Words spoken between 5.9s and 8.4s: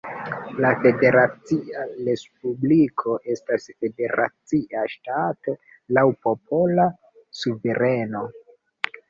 laŭ popola suvereno.